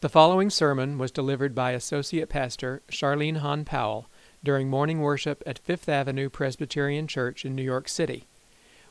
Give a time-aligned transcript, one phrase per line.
[0.00, 4.08] The following sermon was delivered by Associate Pastor Charlene Hahn Powell
[4.44, 8.28] during morning worship at Fifth Avenue Presbyterian Church in New York City.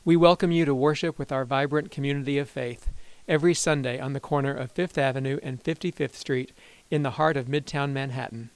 [0.04, 2.90] We welcome you to worship with our vibrant community of faith
[3.26, 6.52] every Sunday on the corner of Fifth Avenue and 55th Street
[6.90, 8.50] in the heart of Midtown Manhattan.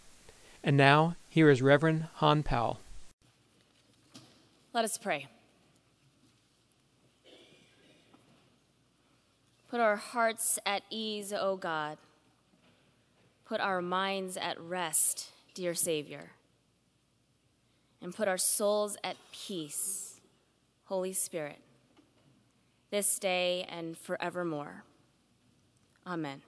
[0.62, 2.80] And now, here is Reverend Hahn Powell.
[4.74, 5.26] Let us pray.
[9.70, 11.96] Put our hearts at ease, O God
[13.52, 16.30] put our minds at rest, dear Savior,
[18.00, 20.22] and put our souls at peace,
[20.84, 21.58] Holy Spirit,
[22.90, 24.84] this day and forevermore.
[26.06, 26.40] Amen.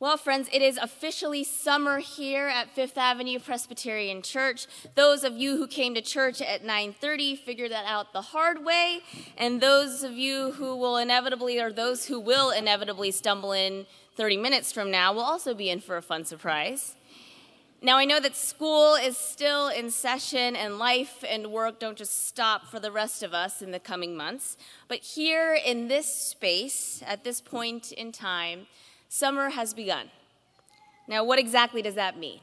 [0.00, 4.66] Well, friends, it is officially summer here at Fifth Avenue Presbyterian Church.
[4.94, 9.02] Those of you who came to church at 9:30 figured that out the hard way,
[9.36, 13.86] and those of you who will inevitably or those who will inevitably stumble in
[14.16, 16.96] 30 minutes from now will also be in for a fun surprise.
[17.82, 22.26] Now, I know that school is still in session and life and work don't just
[22.26, 24.56] stop for the rest of us in the coming months,
[24.88, 28.66] but here in this space, at this point in time,
[29.12, 30.08] Summer has begun.
[31.08, 32.38] Now, what exactly does that mean?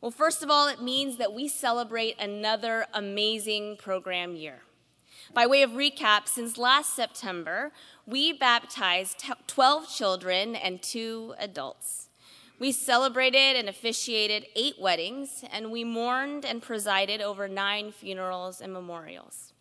[0.00, 4.62] Well, first of all, it means that we celebrate another amazing program year.
[5.32, 7.70] By way of recap, since last September,
[8.06, 12.08] we baptized 12 children and two adults.
[12.58, 18.72] We celebrated and officiated eight weddings, and we mourned and presided over nine funerals and
[18.72, 19.52] memorials.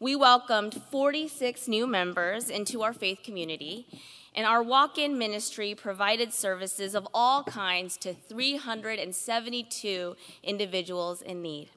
[0.00, 3.86] We welcomed 46 new members into our faith community,
[4.34, 11.70] and our walk in ministry provided services of all kinds to 372 individuals in need.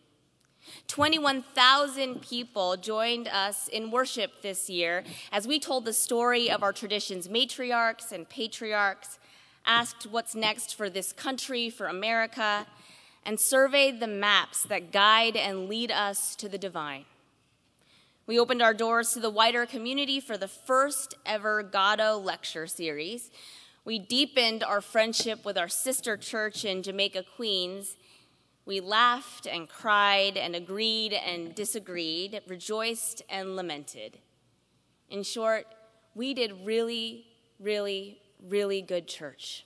[0.88, 6.73] 21,000 people joined us in worship this year as we told the story of our
[6.73, 9.19] tradition's matriarchs and patriarchs,
[9.66, 12.66] asked what's next for this country, for America,
[13.25, 17.06] and surveyed the maps that guide and lead us to the divine.
[18.27, 23.31] We opened our doors to the wider community for the first ever Gatto lecture series.
[23.83, 27.97] We deepened our friendship with our sister church in Jamaica, Queens.
[28.63, 34.19] We laughed and cried and agreed and disagreed, rejoiced and lamented.
[35.09, 35.65] In short,
[36.13, 37.25] we did really,
[37.59, 39.65] really, really good church.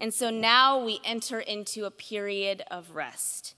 [0.00, 3.54] And so now we enter into a period of rest.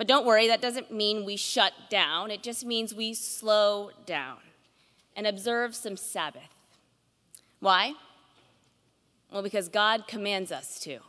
[0.00, 2.30] But don't worry, that doesn't mean we shut down.
[2.30, 4.38] It just means we slow down
[5.14, 6.54] and observe some Sabbath.
[7.58, 7.92] Why?
[9.30, 11.00] Well, because God commands us to.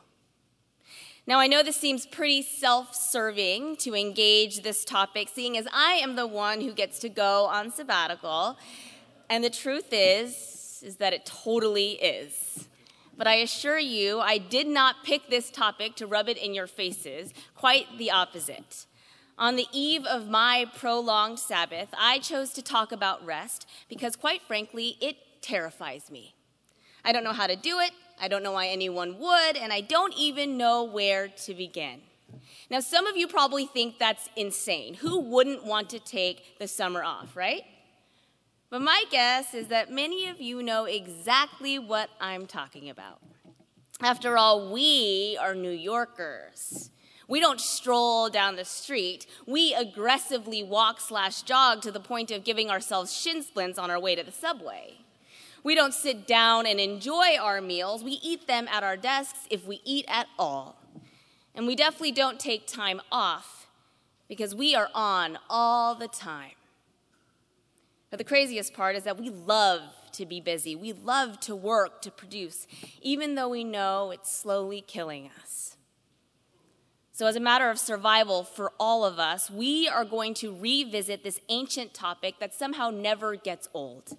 [1.25, 5.94] Now, I know this seems pretty self serving to engage this topic, seeing as I
[5.94, 8.57] am the one who gets to go on sabbatical.
[9.30, 12.68] And the truth is, is that it totally is.
[13.21, 16.65] But I assure you, I did not pick this topic to rub it in your
[16.65, 18.87] faces, quite the opposite.
[19.37, 24.41] On the eve of my prolonged Sabbath, I chose to talk about rest because, quite
[24.47, 26.33] frankly, it terrifies me.
[27.05, 29.81] I don't know how to do it, I don't know why anyone would, and I
[29.81, 32.01] don't even know where to begin.
[32.71, 34.95] Now, some of you probably think that's insane.
[34.95, 37.65] Who wouldn't want to take the summer off, right?
[38.71, 43.19] But my guess is that many of you know exactly what I'm talking about.
[44.01, 46.89] After all, we are New Yorkers.
[47.27, 49.27] We don't stroll down the street.
[49.45, 53.99] We aggressively walk slash jog to the point of giving ourselves shin splints on our
[53.99, 54.99] way to the subway.
[55.65, 58.05] We don't sit down and enjoy our meals.
[58.05, 60.77] We eat them at our desks if we eat at all.
[61.53, 63.67] And we definitely don't take time off
[64.29, 66.51] because we are on all the time.
[68.11, 69.81] But the craziest part is that we love
[70.13, 70.75] to be busy.
[70.75, 72.67] We love to work, to produce,
[73.01, 75.77] even though we know it's slowly killing us.
[77.13, 81.23] So, as a matter of survival for all of us, we are going to revisit
[81.23, 84.17] this ancient topic that somehow never gets old.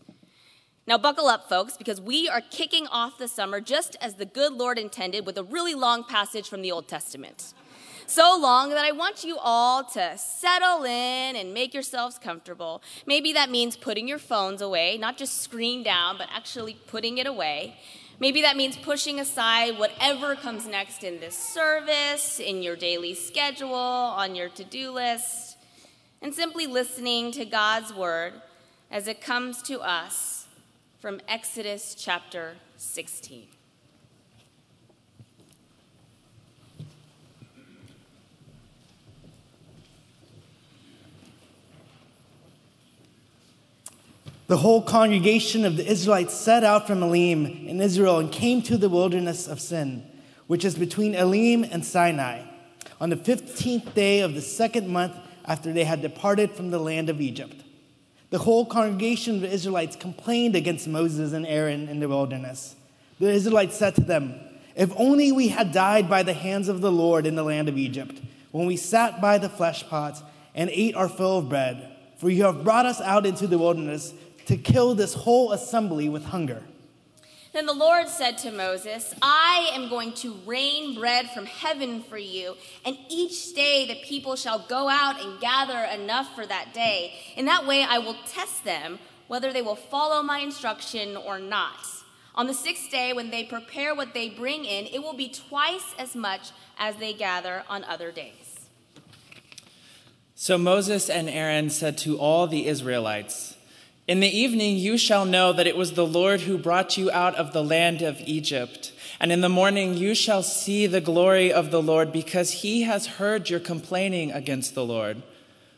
[0.86, 4.52] Now, buckle up, folks, because we are kicking off the summer just as the good
[4.52, 7.55] Lord intended with a really long passage from the Old Testament
[8.06, 12.82] so long that I want you all to settle in and make yourselves comfortable.
[13.06, 17.26] Maybe that means putting your phones away, not just screen down, but actually putting it
[17.26, 17.76] away.
[18.20, 23.75] Maybe that means pushing aside whatever comes next in this service, in your daily schedule,
[23.75, 25.56] on your to do list,
[26.20, 28.34] and simply listening to God's word
[28.90, 30.46] as it comes to us
[31.00, 33.48] from Exodus chapter 16.
[44.49, 48.77] The whole congregation of the Israelites set out from Elim in Israel and came to
[48.77, 50.05] the wilderness of Sin,
[50.47, 52.43] which is between Elim and Sinai,
[53.00, 57.09] on the 15th day of the second month after they had departed from the land
[57.09, 57.62] of Egypt.
[58.31, 62.75] The whole congregation of the Israelites complained against Moses and Aaron in the wilderness.
[63.21, 64.35] The Israelites said to them,
[64.75, 67.79] If only we had died by the hands of the Lord in the land of
[67.79, 70.23] Egypt, when we sat by the flesh pots
[70.55, 74.15] and ate our fill of bread, for you have brought us out into the wilderness
[74.47, 76.62] to kill this whole assembly with hunger.
[77.53, 82.17] Then the Lord said to Moses, I am going to rain bread from heaven for
[82.17, 87.15] you, and each day the people shall go out and gather enough for that day.
[87.37, 88.99] In that way I will test them
[89.29, 91.87] whether they will follow my instruction or not.
[92.35, 95.94] On the sixth day, when they prepare what they bring in, it will be twice
[95.99, 98.69] as much as they gather on other days.
[100.35, 103.56] So Moses and Aaron said to all the Israelites,
[104.08, 107.37] in the evening you shall know that it was the Lord who brought you out
[107.37, 108.93] of the land of Egypt.
[109.20, 113.06] And in the morning you shall see the glory of the Lord, because he has
[113.06, 115.22] heard your complaining against the Lord.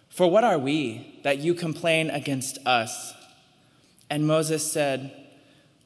[0.09, 3.13] For what are we that you complain against us?
[4.09, 5.13] And Moses said,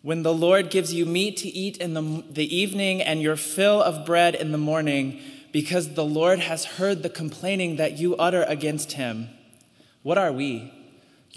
[0.02, 3.82] When the Lord gives you meat to eat in the, the evening and your fill
[3.82, 5.20] of bread in the morning,
[5.50, 9.30] because the Lord has heard the complaining that you utter against him,
[10.02, 10.72] what are we?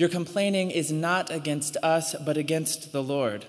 [0.02, 3.46] Your complaining is not against us, but against the Lord.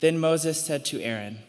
[0.00, 1.40] Then Moses said to Aaron,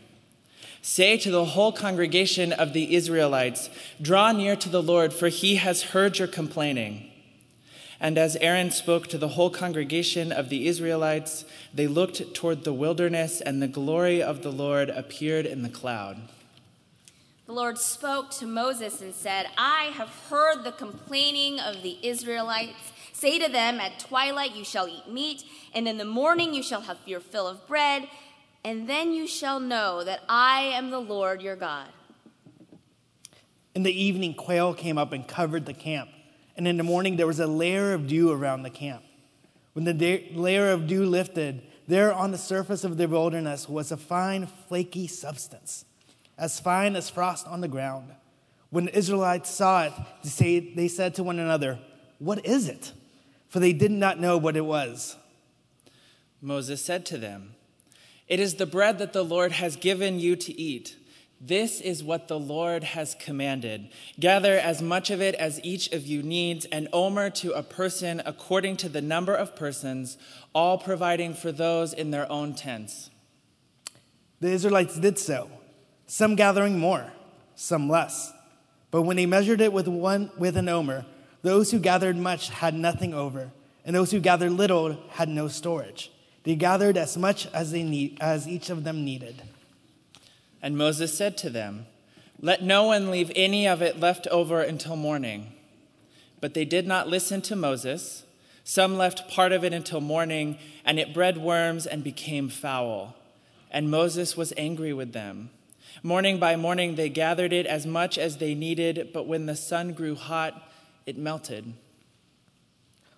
[0.81, 3.69] Say to the whole congregation of the Israelites,
[4.01, 7.09] Draw near to the Lord, for he has heard your complaining.
[7.97, 12.73] And as Aaron spoke to the whole congregation of the Israelites, they looked toward the
[12.73, 16.17] wilderness, and the glory of the Lord appeared in the cloud.
[17.45, 22.91] The Lord spoke to Moses and said, I have heard the complaining of the Israelites
[23.13, 26.81] Say to them, At twilight you shall eat meat, and in the morning you shall
[26.81, 28.07] have your fill of bread,
[28.63, 31.87] and then you shall know that I am the Lord your God.
[33.75, 36.09] In the evening, quail came up and covered the camp,
[36.57, 39.03] and in the morning there was a layer of dew around the camp.
[39.73, 43.97] When the layer of dew lifted, there on the surface of the wilderness was a
[43.97, 45.85] fine, flaky substance,
[46.37, 48.11] as fine as frost on the ground.
[48.69, 51.79] When the Israelites saw it, they said to one another,
[52.19, 52.91] What is it?
[53.49, 55.17] For they did not know what it was.
[56.41, 57.55] Moses said to them,
[58.27, 60.95] It is the bread that the Lord has given you to eat.
[61.41, 63.89] This is what the Lord has commanded.
[64.19, 68.21] Gather as much of it as each of you needs, an omer to a person
[68.25, 70.17] according to the number of persons,
[70.53, 73.09] all providing for those in their own tents.
[74.41, 75.49] The Israelites did so,
[76.07, 77.11] some gathering more,
[77.55, 78.33] some less.
[78.91, 81.05] But when they measured it with one with an omer,
[81.41, 83.51] those who gathered much had nothing over,
[83.85, 86.11] and those who gathered little had no storage.
[86.43, 89.41] They gathered as much as, they need, as each of them needed.
[90.61, 91.85] And Moses said to them,
[92.41, 95.53] Let no one leave any of it left over until morning.
[96.41, 98.23] But they did not listen to Moses.
[98.63, 103.15] Some left part of it until morning, and it bred worms and became foul.
[103.71, 105.49] And Moses was angry with them.
[106.03, 109.93] Morning by morning they gathered it as much as they needed, but when the sun
[109.93, 110.68] grew hot,
[111.09, 111.73] it melted.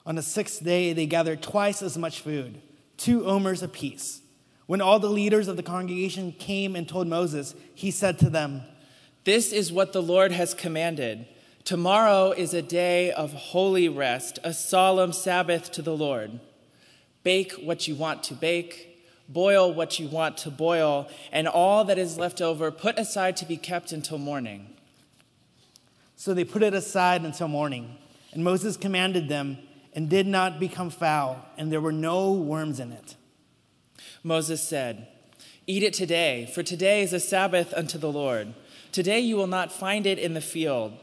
[0.06, 2.62] On the sixth day, they gathered twice as much food,
[2.98, 4.22] two omers apiece.
[4.66, 8.62] When all the leaders of the congregation came and told Moses, he said to them,
[9.26, 11.28] This is what the Lord has commanded.
[11.66, 16.40] Tomorrow is a day of holy rest, a solemn Sabbath to the Lord.
[17.24, 22.00] Bake what you want to bake, boil what you want to boil, and all that
[22.00, 24.76] is left over put aside to be kept until morning.
[26.22, 27.98] So they put it aside until morning.
[28.32, 29.58] And Moses commanded them,
[29.94, 33.16] and did not become foul, and there were no worms in it.
[34.22, 35.08] Moses said,
[35.66, 38.54] Eat it today, for today is a Sabbath unto the Lord.
[38.92, 40.94] Today you will not find it in the field.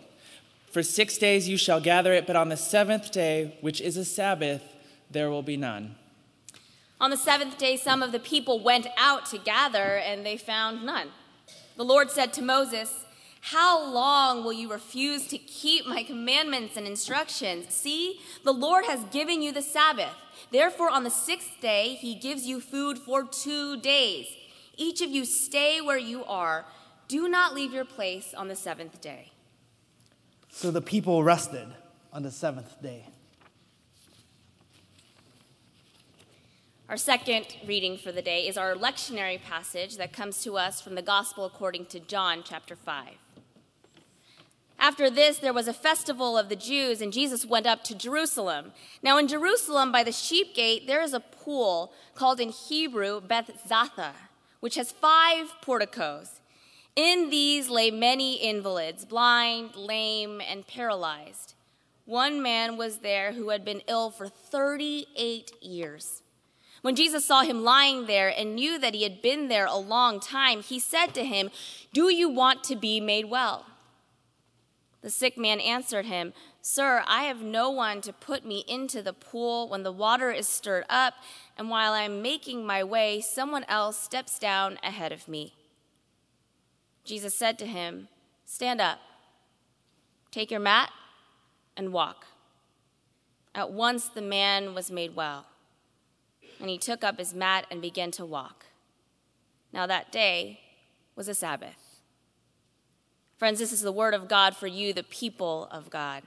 [0.71, 4.05] For six days you shall gather it, but on the seventh day, which is a
[4.05, 4.63] Sabbath,
[5.11, 5.97] there will be none.
[7.01, 10.87] On the seventh day, some of the people went out to gather, and they found
[10.87, 11.09] none.
[11.77, 13.05] The Lord said to Moses,
[13.50, 17.73] how long will you refuse to keep my commandments and instructions?
[17.73, 20.12] See, the Lord has given you the Sabbath.
[20.52, 24.26] Therefore, on the sixth day, he gives you food for two days.
[24.76, 26.67] Each of you stay where you are.
[27.09, 29.33] Do not leave your place on the seventh day.
[30.50, 31.69] So the people rested
[32.12, 33.07] on the seventh day.
[36.90, 40.95] Our second reading for the day is our lectionary passage that comes to us from
[40.95, 43.09] the Gospel according to John chapter 5.
[44.78, 48.73] After this, there was a festival of the Jews, and Jesus went up to Jerusalem.
[49.02, 53.50] Now, in Jerusalem, by the sheep gate, there is a pool called in Hebrew Beth
[53.68, 54.12] Zatha,
[54.61, 56.40] which has five porticos.
[56.94, 61.54] In these lay many invalids, blind, lame, and paralyzed.
[62.04, 66.23] One man was there who had been ill for 38 years.
[66.82, 70.20] When Jesus saw him lying there and knew that he had been there a long
[70.20, 71.50] time, he said to him,
[71.92, 73.66] Do you want to be made well?
[75.00, 79.12] The sick man answered him, Sir, I have no one to put me into the
[79.12, 81.14] pool when the water is stirred up,
[81.57, 85.55] and while I am making my way, someone else steps down ahead of me.
[87.05, 88.09] Jesus said to him,
[88.45, 88.99] Stand up,
[90.31, 90.90] take your mat,
[91.76, 92.26] and walk.
[93.55, 95.47] At once the man was made well,
[96.61, 98.67] and he took up his mat and began to walk.
[99.73, 100.61] Now that day
[101.14, 101.88] was a Sabbath.
[103.38, 106.25] Friends, this is the word of God for you, the people of God.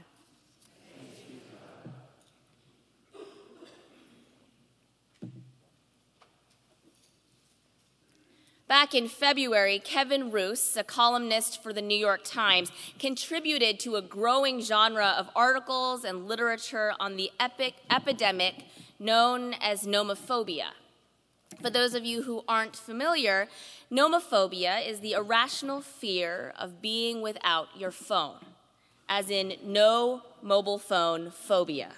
[8.66, 14.02] Back in February, Kevin Roose, a columnist for the New York Times, contributed to a
[14.02, 18.64] growing genre of articles and literature on the epic epidemic
[18.98, 20.68] known as nomophobia.
[21.60, 23.48] For those of you who aren't familiar,
[23.92, 28.38] nomophobia is the irrational fear of being without your phone,
[29.10, 31.94] as in no mobile phone phobia.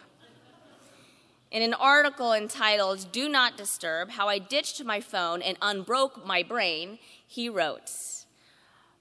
[1.52, 6.42] In an article entitled Do Not Disturb How I Ditched My Phone and Unbroke My
[6.42, 7.92] Brain, he wrote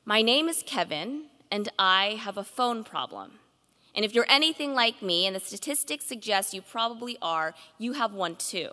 [0.05, 3.39] My name is Kevin, and I have a phone problem.
[3.95, 8.13] And if you're anything like me, and the statistics suggest you probably are, you have
[8.13, 8.71] one too.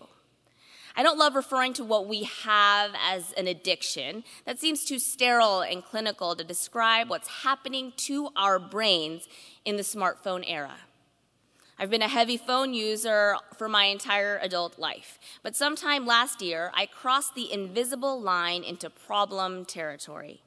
[1.00, 4.26] I don't love referring to what we have as an addiction.
[4.44, 9.30] That seems too sterile and clinical to describe what's happening to our brains
[9.64, 10.76] in the smartphone era.
[11.78, 16.70] I've been a heavy phone user for my entire adult life, but sometime last year
[16.76, 20.42] I crossed the invisible line into problem territory.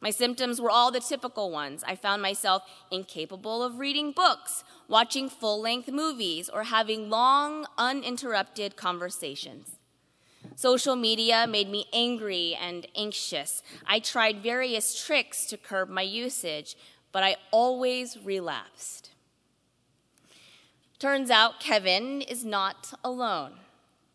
[0.00, 1.84] My symptoms were all the typical ones.
[1.86, 8.76] I found myself incapable of reading books, watching full length movies, or having long, uninterrupted
[8.76, 9.76] conversations.
[10.56, 13.62] Social media made me angry and anxious.
[13.86, 16.76] I tried various tricks to curb my usage,
[17.12, 19.10] but I always relapsed.
[20.98, 23.52] Turns out Kevin is not alone.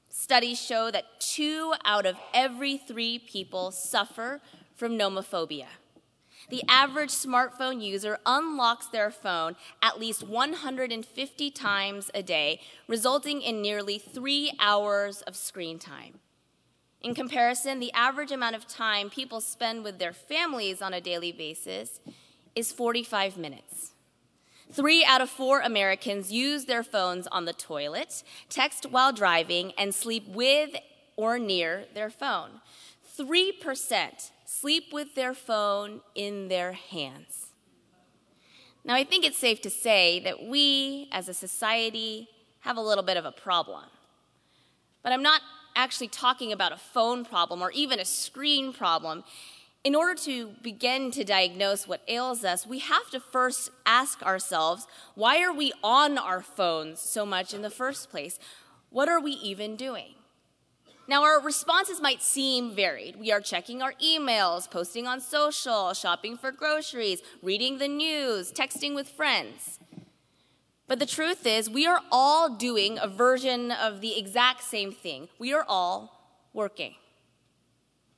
[0.10, 4.42] Studies show that two out of every three people suffer
[4.76, 5.68] from nomophobia.
[6.50, 13.62] The average smartphone user unlocks their phone at least 150 times a day, resulting in
[13.62, 16.20] nearly three hours of screen time.
[17.02, 21.32] In comparison, the average amount of time people spend with their families on a daily
[21.32, 22.00] basis
[22.56, 23.92] is 45 minutes.
[24.72, 29.94] Three out of four Americans use their phones on the toilet, text while driving, and
[29.94, 30.76] sleep with
[31.16, 32.62] or near their phone.
[33.18, 37.48] 3% sleep with their phone in their hands.
[38.84, 42.30] Now, I think it's safe to say that we, as a society,
[42.62, 43.84] have a little bit of a problem.
[45.04, 45.42] But I'm not
[45.76, 49.24] actually talking about a phone problem or even a screen problem.
[49.84, 54.88] In order to begin to diagnose what ails us, we have to first ask ourselves
[55.16, 58.40] why are we on our phones so much in the first place?
[58.90, 60.16] What are we even doing?
[61.08, 63.16] Now, our responses might seem varied.
[63.18, 68.96] We are checking our emails, posting on social, shopping for groceries, reading the news, texting
[68.96, 69.80] with friends.
[70.88, 75.30] But the truth is, we are all doing a version of the exact same thing.
[75.38, 76.96] We are all working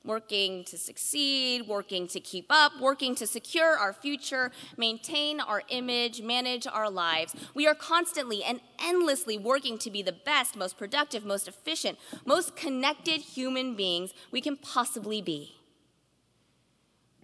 [0.04, 6.22] working to succeed, working to keep up, working to secure our future, maintain our image,
[6.22, 7.34] manage our lives.
[7.54, 12.56] We are constantly and endlessly working to be the best, most productive, most efficient, most
[12.56, 15.56] connected human beings we can possibly be.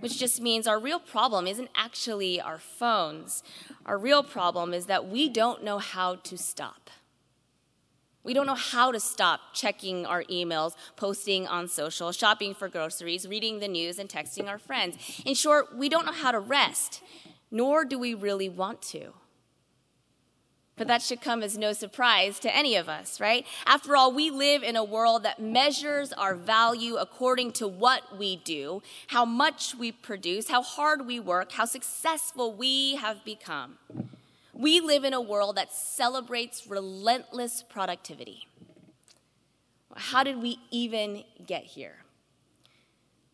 [0.00, 3.42] Which just means our real problem isn't actually our phones.
[3.86, 6.90] Our real problem is that we don't know how to stop.
[8.24, 13.28] We don't know how to stop checking our emails, posting on social, shopping for groceries,
[13.28, 14.96] reading the news, and texting our friends.
[15.26, 17.02] In short, we don't know how to rest,
[17.50, 19.12] nor do we really want to.
[20.76, 23.46] But that should come as no surprise to any of us, right?
[23.64, 28.36] After all, we live in a world that measures our value according to what we
[28.36, 33.78] do, how much we produce, how hard we work, how successful we have become.
[34.64, 38.48] We live in a world that celebrates relentless productivity.
[39.94, 41.96] How did we even get here?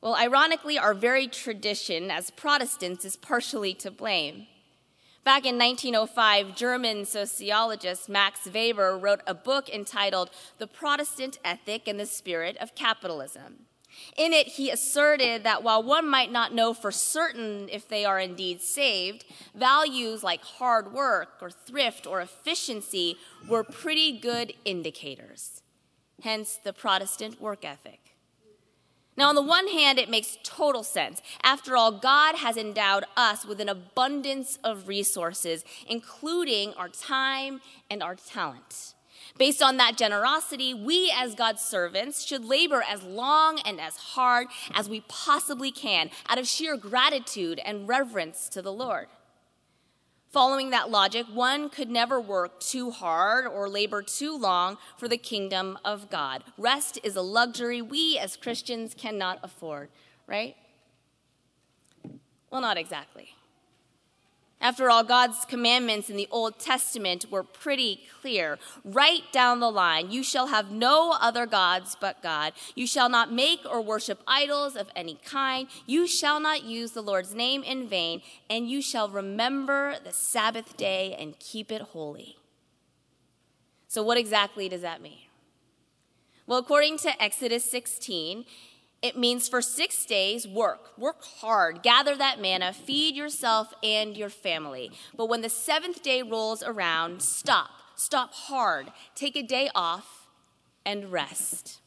[0.01, 4.49] Well, ironically, our very tradition as Protestants is partially to blame.
[5.23, 12.01] Back in 1905, German sociologist Max Weber wrote a book entitled The Protestant Ethic and
[12.01, 13.67] the Spirit of Capitalism.
[14.17, 18.19] In it, he asserted that while one might not know for certain if they are
[18.19, 23.17] indeed saved, values like hard work or thrift or efficiency
[23.49, 25.63] were pretty good indicators.
[26.23, 28.01] Hence the Protestant work ethic.
[29.17, 31.21] Now, on the one hand, it makes total sense.
[31.43, 38.03] After all, God has endowed us with an abundance of resources, including our time and
[38.03, 38.95] our talent.
[39.39, 44.49] Based on that generosity, we as God's servants should labor as long and as hard
[44.75, 49.07] as we possibly can out of sheer gratitude and reverence to the Lord.
[50.31, 55.19] Following that logic, one could never work too hard or labor too long for the
[55.19, 56.45] kingdom of God.
[56.57, 59.89] Rest is a luxury we as Christians cannot afford,
[60.29, 60.55] right?
[62.51, 63.35] Well, not exactly.
[64.61, 68.59] After all, God's commandments in the Old Testament were pretty clear.
[68.85, 72.53] Right down the line, you shall have no other gods but God.
[72.75, 75.69] You shall not make or worship idols of any kind.
[75.87, 80.77] You shall not use the Lord's name in vain, and you shall remember the Sabbath
[80.77, 82.37] day and keep it holy.
[83.89, 85.19] So, what exactly does that mean?
[86.47, 88.45] Well, according to Exodus 16,
[89.03, 94.29] it means for six days, work, work hard, gather that manna, feed yourself and your
[94.29, 94.91] family.
[95.17, 100.29] But when the seventh day rolls around, stop, stop hard, take a day off,
[100.85, 101.81] and rest.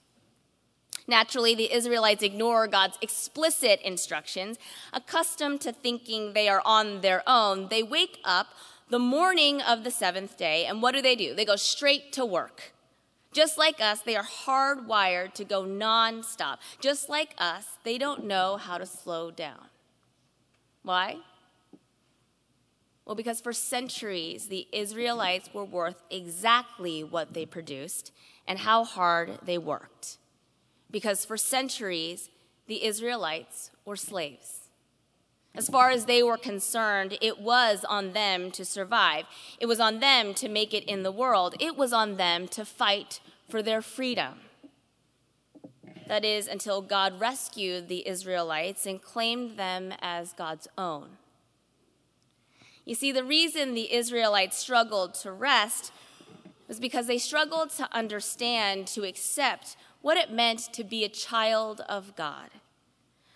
[1.07, 4.57] Naturally, the Israelites ignore God's explicit instructions.
[4.91, 8.47] Accustomed to thinking they are on their own, they wake up
[8.89, 11.33] the morning of the seventh day, and what do they do?
[11.33, 12.72] They go straight to work.
[13.33, 16.57] Just like us, they are hardwired to go nonstop.
[16.79, 19.65] Just like us, they don't know how to slow down.
[20.83, 21.17] Why?
[23.05, 28.11] Well, because for centuries, the Israelites were worth exactly what they produced
[28.47, 30.17] and how hard they worked.
[30.89, 32.29] Because for centuries,
[32.67, 34.62] the Israelites were slaves.
[35.55, 39.25] As far as they were concerned, it was on them to survive.
[39.59, 41.55] It was on them to make it in the world.
[41.59, 44.39] It was on them to fight for their freedom.
[46.07, 51.17] That is, until God rescued the Israelites and claimed them as God's own.
[52.83, 55.93] You see, the reason the Israelites struggled to rest
[56.67, 61.81] was because they struggled to understand, to accept what it meant to be a child
[61.87, 62.49] of God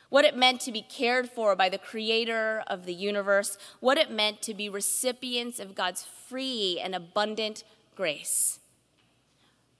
[0.09, 4.11] what it meant to be cared for by the creator of the universe, what it
[4.11, 7.63] meant to be recipients of God's free and abundant
[7.95, 8.59] grace.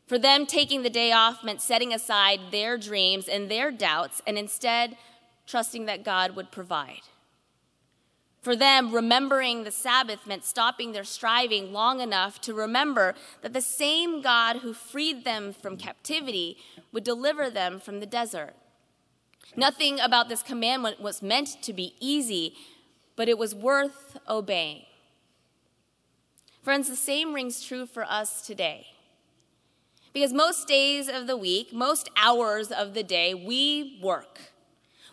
[0.08, 4.38] For them, taking the day off meant setting aside their dreams and their doubts and
[4.38, 4.98] instead
[5.46, 7.02] trusting that God would provide.
[8.42, 13.62] For them, remembering the Sabbath meant stopping their striving long enough to remember that the
[13.62, 16.58] same God who freed them from captivity
[16.94, 18.54] would deliver them from the desert.
[19.56, 22.56] Nothing about this commandment was meant to be easy,
[23.16, 24.84] but it was worth obeying.
[26.62, 28.88] Friends, the same rings true for us today.
[30.14, 34.40] Because most days of the week, most hours of the day, we work.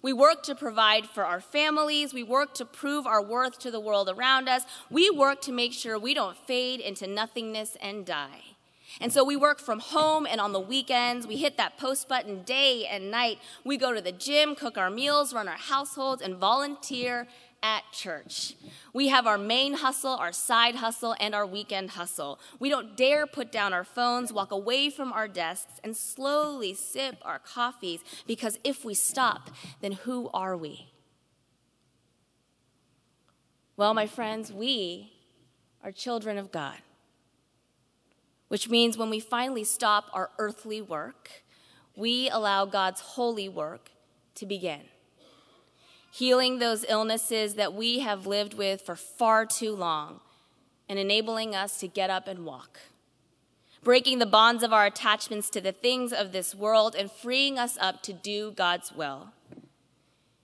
[0.02, 2.12] We work to provide for our families.
[2.12, 4.64] We work to prove our worth to the world around us.
[4.90, 8.53] We work to make sure we don't fade into nothingness and die.
[9.00, 11.26] And so we work from home and on the weekends.
[11.26, 13.38] We hit that post button day and night.
[13.64, 17.26] We go to the gym, cook our meals, run our households, and volunteer
[17.62, 18.54] at church.
[18.92, 22.38] We have our main hustle, our side hustle, and our weekend hustle.
[22.60, 27.16] We don't dare put down our phones, walk away from our desks, and slowly sip
[27.22, 30.92] our coffees because if we stop, then who are we?
[33.78, 35.12] Well, my friends, we
[35.82, 36.76] are children of God
[38.54, 41.42] which means when we finally stop our earthly work,
[41.96, 43.90] we allow God's holy work
[44.36, 44.82] to begin.
[46.12, 50.20] Healing those illnesses that we have lived with for far too long
[50.88, 52.78] and enabling us to get up and walk.
[53.82, 57.76] Breaking the bonds of our attachments to the things of this world and freeing us
[57.80, 59.30] up to do God's will.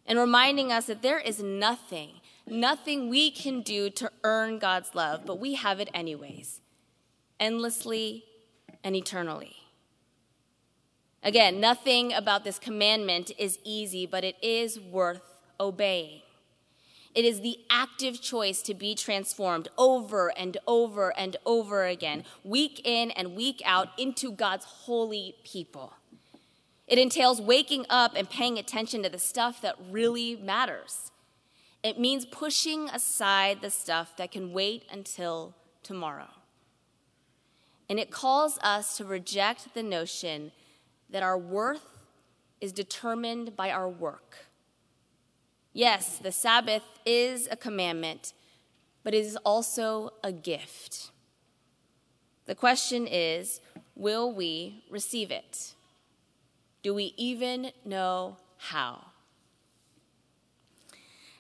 [0.05, 5.25] And reminding us that there is nothing, nothing we can do to earn God's love,
[5.25, 6.60] but we have it anyways
[7.41, 8.25] endlessly
[8.85, 9.57] and eternally.
[11.23, 16.23] Again, nothing about this commandment is easy, but it is worth obeying.
[17.15, 22.81] It is the active choice to be transformed over and over and over again, week
[22.85, 25.95] in and week out, into God's holy people.
[26.87, 31.11] It entails waking up and paying attention to the stuff that really matters.
[31.83, 36.29] It means pushing aside the stuff that can wait until tomorrow.
[37.91, 40.53] And it calls us to reject the notion
[41.11, 41.99] that our worth
[42.61, 44.47] is determined by our work.
[45.73, 48.33] Yes, the Sabbath is a commandment,
[49.03, 51.11] but it is also a gift.
[52.47, 53.61] The question is
[53.97, 55.75] will we receive it?
[56.85, 59.07] Do we even know how?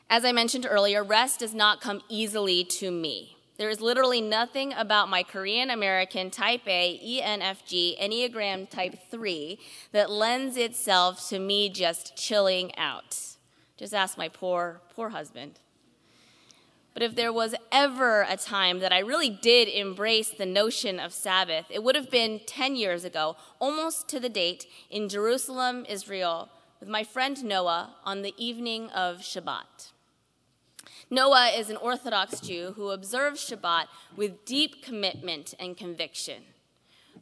[0.08, 3.36] As I mentioned earlier, rest does not come easily to me.
[3.61, 9.59] There is literally nothing about my Korean American type A, ENFJ, Enneagram type 3
[9.92, 13.20] that lends itself to me just chilling out.
[13.77, 15.59] Just ask my poor, poor husband.
[16.94, 21.12] But if there was ever a time that I really did embrace the notion of
[21.12, 26.49] Sabbath, it would have been 10 years ago, almost to the date, in Jerusalem, Israel,
[26.81, 29.90] with my friend Noah on the evening of Shabbat.
[31.12, 36.44] Noah is an Orthodox Jew who observes Shabbat with deep commitment and conviction.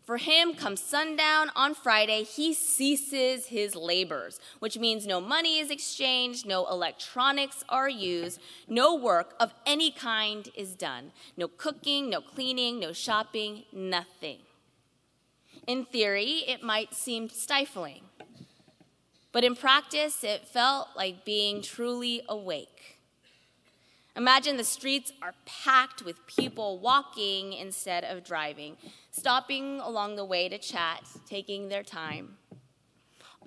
[0.04, 5.70] For him, come sundown on Friday, he ceases his labors, which means no money is
[5.70, 11.12] exchanged, no electronics are used, no work of any kind is done.
[11.38, 14.40] No cooking, no cleaning, no shopping, nothing.
[15.66, 18.02] In theory, it might seem stifling,
[19.32, 22.97] but in practice, it felt like being truly awake.
[24.18, 28.76] Imagine the streets are packed with people walking instead of driving,
[29.12, 32.36] stopping along the way to chat, taking their time.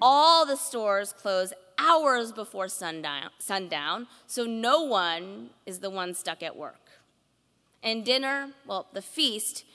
[0.01, 6.41] All the stores close hours before sundown, sundown, so no one is the one stuck
[6.41, 6.89] at work.
[7.83, 9.65] And dinner, well, the feast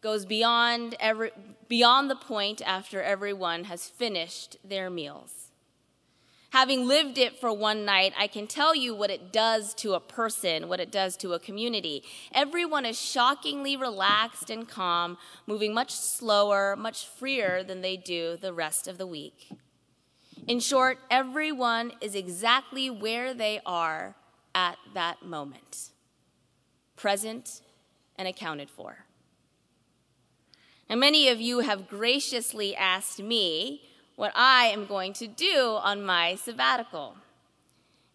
[0.00, 1.30] goes beyond every,
[1.68, 5.47] beyond the point after everyone has finished their meals.
[6.50, 10.00] Having lived it for one night, I can tell you what it does to a
[10.00, 12.02] person, what it does to a community.
[12.32, 18.54] Everyone is shockingly relaxed and calm, moving much slower, much freer than they do the
[18.54, 19.52] rest of the week.
[20.46, 24.14] In short, everyone is exactly where they are
[24.54, 25.90] at that moment,
[26.96, 27.60] present
[28.16, 29.04] and accounted for.
[30.88, 33.82] And many of you have graciously asked me
[34.18, 37.14] what I am going to do on my sabbatical.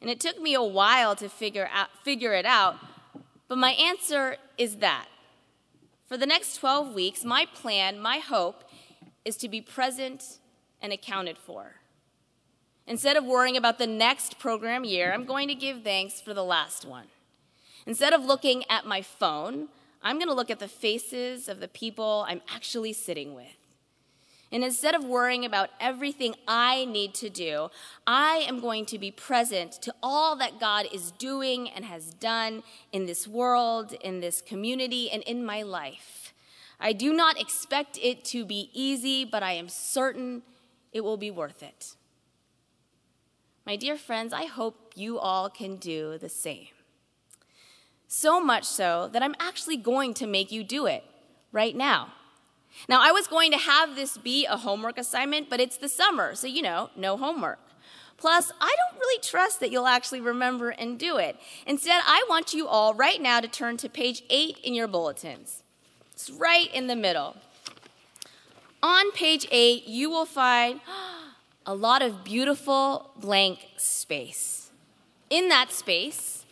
[0.02, 2.76] And it took me a while to figure, out, figure it out,
[3.48, 5.06] but my answer is that.
[6.06, 8.66] For the next 12 weeks, my plan, my hope,
[9.24, 10.40] is to be present
[10.82, 11.76] and accounted for.
[12.86, 16.44] Instead of worrying about the next program year, I'm going to give thanks for the
[16.44, 17.08] last one.
[17.86, 19.70] Instead of looking at my phone,
[20.02, 23.63] I'm going to look at the faces of the people I'm actually sitting with.
[24.54, 27.70] And instead of worrying about everything I need to do,
[28.06, 32.62] I am going to be present to all that God is doing and has done
[32.92, 36.36] in this world, in this community, and in my life.
[36.80, 40.44] I do not expect it to be easy, but I am certain
[40.92, 41.96] it will be worth it.
[43.66, 46.68] My dear friends, I hope you all can do the same.
[48.08, 51.04] So much so that I'm actually going to make you do it
[51.52, 52.14] right now.
[52.90, 56.36] Now, I was going to have this be a homework assignment, but it's the summer,
[56.36, 57.60] so you know, no homework.
[58.18, 61.38] Plus, I don't really trust that you'll actually remember and do it.
[61.66, 65.64] Instead, I want you all right now to turn to page 8 in your bulletins.
[66.14, 67.36] It's right in the middle.
[68.82, 70.80] On page 8, you will find
[71.66, 74.72] a lot of beautiful blank space.
[75.30, 76.43] In that space,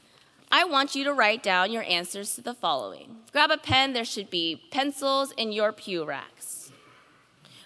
[0.53, 3.17] I want you to write down your answers to the following.
[3.31, 6.73] Grab a pen, there should be pencils in your pew racks.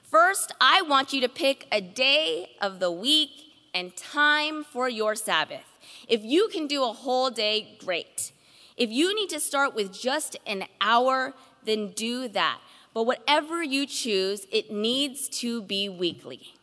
[0.04, 3.32] First, I want you to pick a day of the week
[3.74, 5.65] and time for your Sabbath.
[6.08, 8.32] If you can do a whole day, great.
[8.78, 12.60] If you need to start with just an hour, then do that.
[12.93, 16.54] But whatever you choose, it needs to be weekly.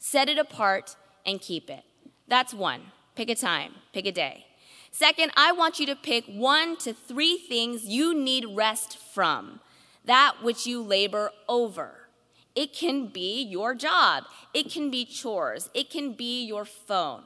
[0.00, 1.84] Set it apart and keep it.
[2.26, 2.80] That's one.
[3.14, 4.46] Pick a time, pick a day.
[4.94, 9.58] Second, I want you to pick one to three things you need rest from,
[10.04, 12.06] that which you labor over.
[12.54, 14.22] It can be your job,
[14.54, 17.24] it can be chores, it can be your phone.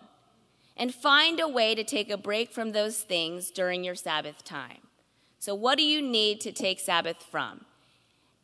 [0.78, 4.88] And find a way to take a break from those things during your Sabbath time.
[5.38, 7.66] So, what do you need to take Sabbath from?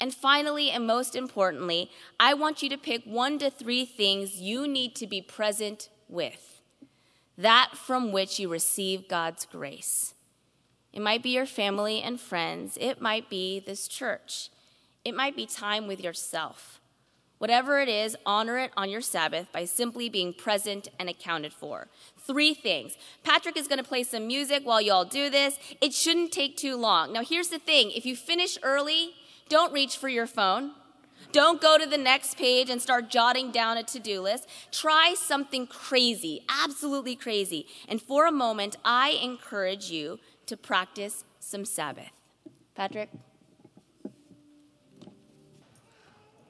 [0.03, 4.69] And finally, and most importantly, I want you to pick one to three things you
[4.69, 6.54] need to be present with
[7.37, 10.15] that from which you receive God's grace.
[10.93, 14.51] It might be your family and friends, it might be this church,
[15.05, 16.81] it might be time with yourself.
[17.39, 21.89] Whatever it is, honor it on your Sabbath by simply being present and accounted for.
[22.17, 22.97] Three things.
[23.23, 25.59] Patrick is going to play some music while y'all do this.
[25.81, 27.13] It shouldn't take too long.
[27.13, 29.11] Now, here's the thing if you finish early,
[29.49, 30.71] don't reach for your phone.
[31.35, 34.49] Don't go to the next page and start jotting down a to do list.
[34.71, 37.67] Try something crazy, absolutely crazy.
[37.89, 42.13] And for a moment, I encourage you to practice some Sabbath.
[42.77, 43.11] Patrick?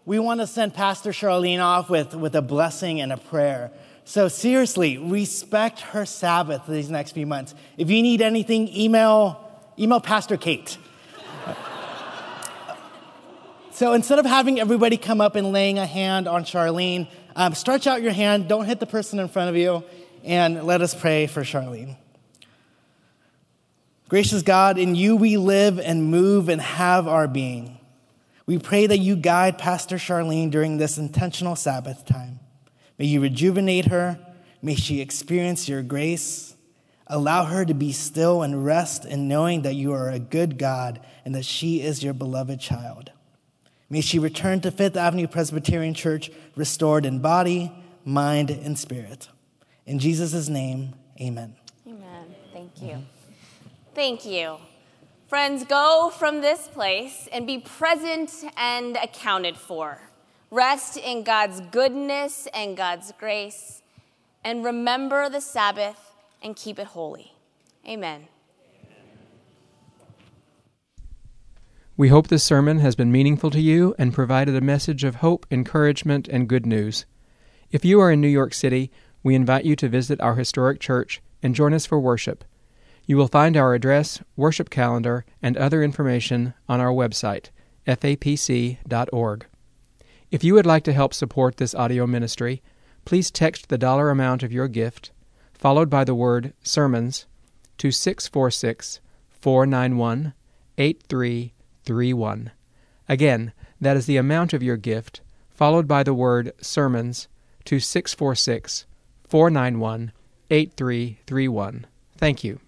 [0.04, 3.70] We want to send Pastor Charlene off with, with a blessing and a prayer.
[4.04, 7.54] So, seriously, respect her Sabbath these next few months.
[7.78, 10.76] If you need anything, email, email Pastor Kate.
[13.74, 17.88] So, instead of having everybody come up and laying a hand on Charlene, um, stretch
[17.88, 19.82] out your hand, don't hit the person in front of you,
[20.22, 21.96] and let us pray for Charlene.
[24.08, 27.80] Gracious God, in you we live and move and have our being.
[28.46, 32.38] We pray that you guide Pastor Charlene during this intentional Sabbath time.
[32.96, 34.18] May you rejuvenate her.
[34.62, 36.54] May she experience your grace.
[37.08, 41.00] Allow her to be still and rest in knowing that you are a good God
[41.24, 43.10] and that she is your beloved child.
[43.94, 47.70] May she return to Fifth Avenue Presbyterian Church restored in body,
[48.04, 49.28] mind, and spirit.
[49.86, 51.54] In Jesus' name, amen.
[51.86, 52.34] Amen.
[52.52, 53.04] Thank you.
[53.94, 54.56] Thank you.
[55.28, 60.00] Friends, go from this place and be present and accounted for.
[60.50, 63.80] Rest in God's goodness and God's grace,
[64.42, 67.32] and remember the Sabbath and keep it holy.
[67.88, 68.26] Amen.
[71.96, 75.46] We hope this sermon has been meaningful to you and provided a message of hope,
[75.48, 77.06] encouragement, and good news.
[77.70, 78.90] If you are in New York City,
[79.22, 82.42] we invite you to visit our historic church and join us for worship.
[83.06, 87.50] You will find our address, worship calendar, and other information on our website,
[87.86, 89.46] fapc.org.
[90.32, 92.60] If you would like to help support this audio ministry,
[93.04, 95.12] please text the dollar amount of your gift,
[95.52, 97.26] followed by the word sermons,
[97.78, 100.34] to 646 491
[101.84, 102.50] 8331.
[103.08, 105.20] Again, that is the amount of your gift,
[105.50, 107.28] followed by the word sermons,
[107.66, 108.86] to 646
[109.28, 110.12] 491
[110.50, 111.86] 8331.
[112.16, 112.60] Thank you.